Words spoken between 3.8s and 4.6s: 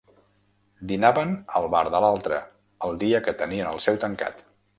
seu tancat.